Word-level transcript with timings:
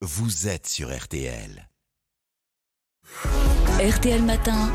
vous 0.00 0.46
êtes 0.46 0.68
sur 0.68 0.96
RTL. 0.96 1.68
RTL 3.80 4.22
Matin, 4.22 4.70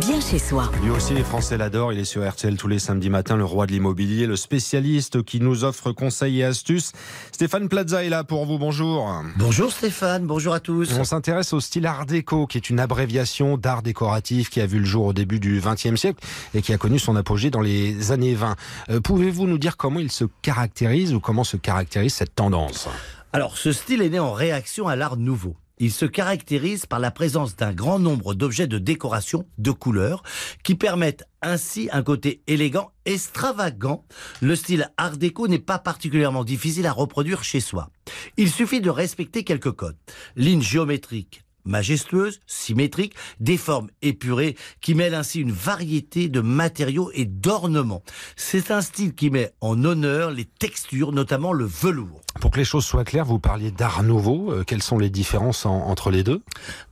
bien 0.00 0.20
chez 0.20 0.38
soi. 0.38 0.70
Lui 0.84 0.90
aussi, 0.90 1.14
les 1.14 1.24
Français 1.24 1.56
l'adorent. 1.56 1.92
Il 1.92 1.98
est 1.98 2.04
sur 2.04 2.28
RTL 2.28 2.56
tous 2.56 2.68
les 2.68 2.78
samedis 2.78 3.10
matins, 3.10 3.36
le 3.36 3.44
roi 3.44 3.66
de 3.66 3.72
l'immobilier, 3.72 4.26
le 4.26 4.36
spécialiste 4.36 5.24
qui 5.24 5.40
nous 5.40 5.64
offre 5.64 5.90
conseils 5.90 6.40
et 6.40 6.44
astuces. 6.44 6.92
Stéphane 7.32 7.68
Plaza 7.68 8.04
est 8.04 8.08
là 8.08 8.22
pour 8.22 8.46
vous. 8.46 8.56
Bonjour. 8.56 9.12
Bonjour 9.36 9.72
Stéphane, 9.72 10.26
bonjour 10.26 10.54
à 10.54 10.60
tous. 10.60 10.96
On 10.96 11.02
s'intéresse 11.02 11.52
au 11.52 11.58
style 11.58 11.86
Art 11.86 12.06
déco, 12.06 12.46
qui 12.46 12.58
est 12.58 12.70
une 12.70 12.78
abréviation 12.78 13.56
d'art 13.56 13.82
décoratif 13.82 14.48
qui 14.48 14.60
a 14.60 14.66
vu 14.66 14.78
le 14.78 14.84
jour 14.84 15.06
au 15.06 15.12
début 15.12 15.40
du 15.40 15.60
XXe 15.60 15.96
siècle 15.96 16.24
et 16.54 16.62
qui 16.62 16.72
a 16.72 16.78
connu 16.78 17.00
son 17.00 17.16
apogée 17.16 17.50
dans 17.50 17.62
les 17.62 18.12
années 18.12 18.34
20. 18.34 18.54
Euh, 18.90 19.00
Pouvez-vous 19.00 19.48
nous 19.48 19.58
dire 19.58 19.76
comment 19.76 19.98
il 19.98 20.12
se 20.12 20.24
caractérise 20.42 21.14
ou 21.14 21.18
comment 21.18 21.42
se 21.42 21.56
caractérise 21.56 22.14
cette 22.14 22.36
tendance? 22.36 22.88
Alors, 23.32 23.58
ce 23.58 23.72
style 23.72 24.02
est 24.02 24.10
né 24.10 24.18
en 24.18 24.32
réaction 24.32 24.88
à 24.88 24.96
l'art 24.96 25.16
nouveau. 25.16 25.56
Il 25.78 25.92
se 25.92 26.06
caractérise 26.06 26.86
par 26.86 27.00
la 27.00 27.10
présence 27.10 27.54
d'un 27.54 27.74
grand 27.74 27.98
nombre 27.98 28.32
d'objets 28.32 28.66
de 28.66 28.78
décoration 28.78 29.46
de 29.58 29.72
couleurs 29.72 30.22
qui 30.64 30.74
permettent 30.74 31.24
ainsi 31.42 31.90
un 31.92 32.02
côté 32.02 32.42
élégant, 32.46 32.92
extravagant. 33.04 34.06
Le 34.40 34.56
style 34.56 34.90
art 34.96 35.18
déco 35.18 35.48
n'est 35.48 35.58
pas 35.58 35.78
particulièrement 35.78 36.44
difficile 36.44 36.86
à 36.86 36.92
reproduire 36.92 37.44
chez 37.44 37.60
soi. 37.60 37.90
Il 38.38 38.50
suffit 38.50 38.80
de 38.80 38.88
respecter 38.88 39.44
quelques 39.44 39.72
codes. 39.72 39.98
Lignes 40.34 40.62
géométriques 40.62 41.45
majestueuses, 41.66 42.40
symétriques, 42.46 43.14
des 43.40 43.56
formes 43.56 43.90
épurées 44.02 44.56
qui 44.80 44.94
mêlent 44.94 45.14
ainsi 45.14 45.40
une 45.40 45.52
variété 45.52 46.28
de 46.28 46.40
matériaux 46.40 47.10
et 47.14 47.24
d'ornements. 47.24 48.02
C'est 48.36 48.70
un 48.70 48.80
style 48.80 49.14
qui 49.14 49.30
met 49.30 49.52
en 49.60 49.84
honneur 49.84 50.30
les 50.30 50.44
textures, 50.44 51.12
notamment 51.12 51.52
le 51.52 51.64
velours. 51.66 52.22
Pour 52.40 52.50
que 52.50 52.58
les 52.58 52.64
choses 52.64 52.84
soient 52.84 53.04
claires, 53.04 53.24
vous 53.24 53.38
parliez 53.38 53.70
d'art 53.70 54.02
nouveau. 54.02 54.52
Euh, 54.52 54.64
quelles 54.64 54.82
sont 54.82 54.98
les 54.98 55.10
différences 55.10 55.66
en- 55.66 55.86
entre 55.86 56.10
les 56.10 56.22
deux? 56.22 56.42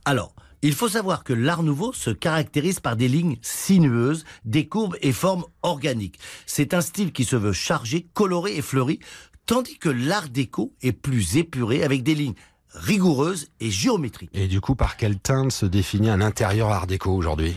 Alors, 0.05 0.33
il 0.61 0.73
faut 0.73 0.89
savoir 0.89 1.23
que 1.23 1.33
l'art 1.33 1.61
nouveau 1.61 1.93
se 1.93 2.09
caractérise 2.09 2.79
par 2.79 2.95
des 2.95 3.07
lignes 3.07 3.37
sinueuses, 3.43 4.25
des 4.45 4.67
courbes 4.67 4.95
et 5.01 5.11
formes 5.11 5.45
organiques. 5.61 6.17
C'est 6.47 6.73
un 6.73 6.81
style 6.81 7.11
qui 7.11 7.23
se 7.23 7.35
veut 7.35 7.53
chargé, 7.53 8.07
coloré 8.13 8.55
et 8.55 8.63
fleuri, 8.63 8.99
tandis 9.45 9.77
que 9.77 9.89
l'art 9.89 10.29
déco 10.29 10.73
est 10.81 10.91
plus 10.91 11.37
épuré 11.37 11.83
avec 11.83 12.01
des 12.01 12.15
lignes 12.15 12.33
rigoureuses 12.75 13.47
et 13.59 13.71
géométriques. 13.71 14.29
Et 14.33 14.47
du 14.47 14.61
coup, 14.61 14.75
par 14.75 14.97
quelle 14.97 15.17
teinte 15.19 15.51
se 15.51 15.65
définit 15.65 16.09
un 16.09 16.21
intérieur 16.21 16.69
Art 16.69 16.87
déco 16.87 17.11
aujourd'hui? 17.11 17.55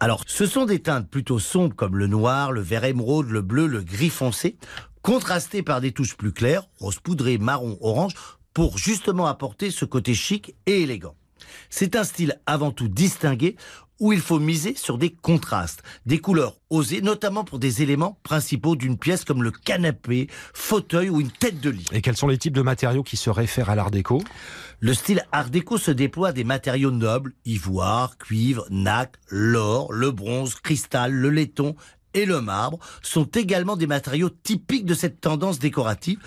Alors, 0.00 0.22
ce 0.26 0.46
sont 0.46 0.64
des 0.64 0.80
teintes 0.80 1.08
plutôt 1.08 1.38
sombres 1.38 1.76
comme 1.76 1.96
le 1.96 2.06
noir, 2.06 2.52
le 2.52 2.62
vert 2.62 2.84
émeraude, 2.84 3.28
le 3.28 3.42
bleu, 3.42 3.66
le 3.66 3.82
gris 3.82 4.08
foncé, 4.08 4.56
contrastées 5.02 5.62
par 5.62 5.80
des 5.80 5.92
touches 5.92 6.16
plus 6.16 6.32
claires, 6.32 6.64
rose 6.78 7.00
poudré, 7.00 7.36
marron, 7.36 7.76
orange, 7.82 8.14
pour 8.54 8.78
justement 8.78 9.26
apporter 9.26 9.70
ce 9.70 9.84
côté 9.84 10.14
chic 10.14 10.54
et 10.66 10.82
élégant. 10.82 11.14
C'est 11.68 11.96
un 11.96 12.04
style 12.04 12.40
avant 12.46 12.70
tout 12.70 12.88
distingué 12.88 13.56
où 14.00 14.12
il 14.12 14.20
faut 14.20 14.40
miser 14.40 14.74
sur 14.74 14.98
des 14.98 15.10
contrastes, 15.10 15.82
des 16.06 16.18
couleurs 16.18 16.58
osées, 16.70 17.02
notamment 17.02 17.44
pour 17.44 17.58
des 17.58 17.82
éléments 17.82 18.18
principaux 18.22 18.74
d'une 18.74 18.98
pièce 18.98 19.24
comme 19.24 19.42
le 19.42 19.50
canapé, 19.50 20.28
fauteuil 20.54 21.10
ou 21.10 21.20
une 21.20 21.30
tête 21.30 21.60
de 21.60 21.70
lit. 21.70 21.86
Et 21.92 22.00
quels 22.00 22.16
sont 22.16 22.26
les 22.28 22.38
types 22.38 22.54
de 22.54 22.62
matériaux 22.62 23.02
qui 23.02 23.16
se 23.16 23.30
réfèrent 23.30 23.70
à 23.70 23.74
l'Art 23.74 23.90
déco? 23.90 24.22
Le 24.80 24.94
style 24.94 25.22
art 25.30 25.50
déco 25.50 25.76
se 25.76 25.90
déploie 25.90 26.32
des 26.32 26.44
matériaux 26.44 26.90
nobles, 26.90 27.34
ivoire, 27.44 28.16
cuivre, 28.16 28.66
nacre, 28.70 29.18
l'or, 29.28 29.92
le 29.92 30.10
bronze, 30.10 30.54
cristal, 30.54 31.12
le 31.12 31.28
laiton 31.28 31.76
et 32.14 32.24
le 32.24 32.40
marbre 32.40 32.78
sont 33.02 33.24
également 33.24 33.76
des 33.76 33.86
matériaux 33.86 34.30
typiques 34.30 34.86
de 34.86 34.94
cette 34.94 35.20
tendance 35.20 35.58
décorative, 35.58 36.18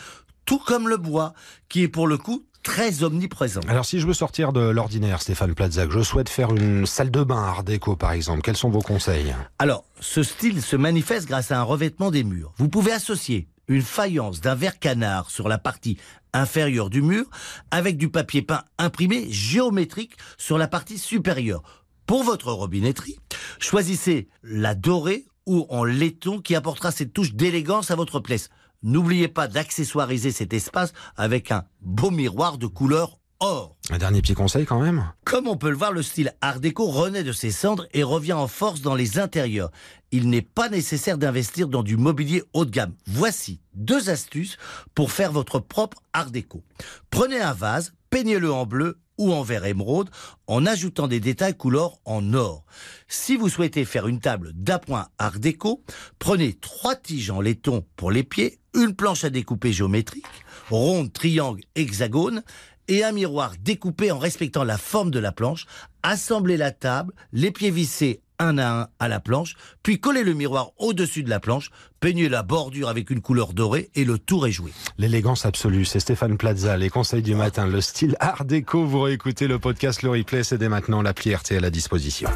tout 0.46 0.60
comme 0.60 0.88
le 0.88 0.98
bois, 0.98 1.34
qui 1.68 1.82
est 1.82 1.88
pour 1.88 2.08
le 2.08 2.18
coup 2.18 2.46
très 2.64 3.04
omniprésent. 3.04 3.62
Alors, 3.68 3.86
si 3.86 4.00
je 4.00 4.08
veux 4.08 4.14
sortir 4.14 4.54
de 4.54 4.62
l'ordinaire, 4.62 5.22
Stéphane 5.22 5.54
Plaza, 5.54 5.86
que 5.86 5.94
je 5.94 6.02
souhaite 6.02 6.30
faire 6.30 6.56
une 6.56 6.86
salle 6.86 7.12
de 7.12 7.24
bain 7.24 7.44
Art 7.44 7.64
déco, 7.64 7.96
par 7.96 8.14
exemple, 8.14 8.42
quels 8.42 8.58
sont 8.58 8.70
vos 8.70 8.82
conseils? 8.82 9.36
Alors, 9.60 9.84
ce 10.00 10.24
style 10.24 10.62
se 10.62 10.76
manifeste 10.76 11.28
grâce 11.28 11.52
à 11.52 11.60
un 11.60 11.64
revêtement 11.64 12.10
des 12.10 12.24
murs. 12.24 12.54
Vous 12.58 12.70
pouvez 12.70 12.94
associer 12.94 13.48
une 13.68 13.82
faïence 13.82 14.42
d'un 14.42 14.56
verre 14.56 14.80
canard 14.80 15.30
sur 15.30 15.48
la 15.48 15.58
partie 15.58 15.98
inférieure 16.34 16.90
du 16.90 17.02
mur 17.02 17.26
avec 17.72 17.98
du 17.98 18.10
papier 18.10 18.42
peint 18.42 18.64
imprimé 18.78 19.28
géométrique 19.30 20.18
sur 20.38 20.58
la 20.58 20.68
partie 20.68 20.98
supérieure. 20.98 21.62
Pour 22.06 22.24
votre 22.24 22.52
robinetterie, 22.52 23.18
choisissez 23.60 24.28
la 24.44 24.76
dorée 24.76 25.26
ou 25.46 25.66
en 25.70 25.84
laiton 25.84 26.40
qui 26.40 26.56
apportera 26.56 26.92
cette 26.92 27.14
touche 27.14 27.34
d'élégance 27.34 27.92
à 27.92 27.96
votre 27.96 28.20
pièce. 28.20 28.50
N'oubliez 28.84 29.30
pas 29.30 29.48
d'accessoiriser 29.48 30.32
cet 30.32 30.54
espace 30.54 30.94
avec 31.16 31.52
un 31.52 31.64
beau 31.82 32.12
miroir 32.12 32.58
de 32.58 32.68
couleur 32.68 33.20
or. 33.40 33.78
Un 33.90 33.98
dernier 33.98 34.22
petit 34.22 34.34
conseil 34.34 34.66
quand 34.66 34.80
même 34.80 35.12
Comme 35.24 35.48
on 35.48 35.58
peut 35.58 35.70
le 35.70 35.76
voir, 35.76 35.92
le 35.92 36.04
style 36.04 36.34
art 36.42 36.60
déco 36.60 36.86
renaît 36.86 37.24
de 37.24 37.32
ses 37.32 37.52
cendres 37.52 37.88
et 37.94 38.04
revient 38.04 38.34
en 38.34 38.48
force 38.48 38.82
dans 38.82 38.96
les 38.96 39.20
intérieurs. 39.20 39.72
Il 40.12 40.30
n'est 40.30 40.42
pas 40.42 40.70
nécessaire 40.70 41.18
d'investir 41.18 41.68
dans 41.68 41.84
du 41.84 41.98
mobilier 41.98 42.44
haut 42.54 42.66
de 42.66 42.72
gamme. 42.72 42.94
Voici 43.08 43.62
deux 43.74 44.10
astuces 44.10 44.58
pour 44.96 45.12
faire 45.12 45.32
votre 45.32 45.60
propre 45.60 46.02
art 46.14 46.32
déco. 46.32 46.64
Prenez 47.10 47.40
un 47.40 47.54
vase, 47.54 47.94
peignez-le 48.10 48.52
en 48.52 48.66
bleu 48.66 49.00
ou 49.18 49.32
en 49.34 49.44
vert 49.44 49.66
émeraude 49.66 50.10
en 50.48 50.66
ajoutant 50.66 51.08
des 51.08 51.20
détails 51.20 51.56
couleur 51.56 52.00
en 52.06 52.34
or. 52.34 52.66
Si 53.08 53.38
vous 53.38 53.50
souhaitez 53.50 53.86
faire 53.86 54.08
une 54.08 54.20
table 54.20 54.52
d'appoint 54.54 55.08
art 55.18 55.40
déco, 55.40 55.84
prenez 56.20 56.54
trois 56.54 56.96
tiges 56.96 57.30
en 57.30 57.42
laiton 57.42 57.86
pour 57.96 58.12
les 58.12 58.24
pieds, 58.24 58.60
une 58.76 58.96
planche 58.96 59.24
à 59.24 59.30
découper 59.30 59.74
géométrique, 59.74 60.26
ronde, 60.70 61.12
triangle, 61.14 61.62
hexagone, 61.76 62.44
et 62.88 63.04
un 63.04 63.12
miroir 63.12 63.54
découpé 63.62 64.12
en 64.12 64.20
respectant 64.20 64.64
la 64.64 64.78
forme 64.78 65.12
de 65.12 65.20
la 65.20 65.32
planche. 65.32 65.66
Assemblez 66.02 66.58
la 66.58 66.72
table, 66.72 67.14
les 67.32 67.52
pieds 67.52 67.72
vissés 67.72 68.22
un 68.40 68.58
à 68.58 68.82
un 68.82 68.88
à 69.00 69.08
la 69.08 69.20
planche, 69.20 69.56
puis 69.84 70.00
collez 70.00 70.24
le 70.24 70.34
miroir 70.34 70.72
au-dessus 70.78 71.24
de 71.24 71.30
la 71.30 71.40
planche, 71.40 71.70
peignez 72.00 72.30
la 72.30 72.44
bordure 72.44 72.90
avec 72.90 73.10
une 73.10 73.22
couleur 73.22 73.54
dorée 73.54 73.90
et 73.96 74.06
le 74.06 74.18
tour 74.18 74.48
est 74.48 74.52
joué. 74.52 74.72
L'élégance 74.98 75.46
absolue, 75.46 75.86
c'est 75.86 76.00
Stéphane 76.00 76.38
Plaza, 76.38 76.76
les 76.76 76.90
conseils 76.90 77.22
du 77.22 77.36
matin, 77.36 77.68
le 77.68 77.80
style 77.80 78.16
Art 78.20 78.46
déco. 78.46 78.86
Vous 78.86 79.02
réécoutez 79.02 79.48
le 79.48 79.60
podcast, 79.60 80.02
le 80.02 80.10
replay, 80.10 80.44
c'est 80.44 80.58
dès 80.58 80.70
maintenant 80.70 81.02
l'appli 81.02 81.34
RTL 81.34 81.64
à 81.64 81.70
disposition. 81.70 82.30